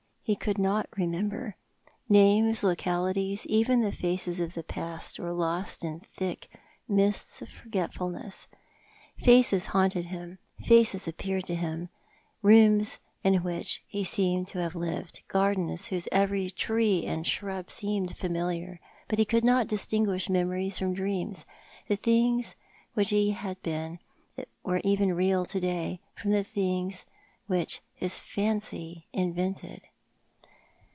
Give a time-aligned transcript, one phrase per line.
[0.23, 1.57] He could not remember.
[2.07, 6.47] Names, localities, even the faces of the past were lost in the thick
[6.87, 8.47] mists of forgetfulness.
[9.17, 11.89] Faces haunted him— faces appeared to him—
[12.43, 18.15] rooms in which he seemed to have lived— gardens w^hose every tree and shrub seemed
[18.15, 18.79] familiar—
[19.09, 21.43] but he could not distinguish memories from dreams—
[21.89, 22.55] the things
[22.93, 23.99] which had been,
[24.37, 27.03] and were real even to day, from the things
[27.49, 29.87] that his fancy invented.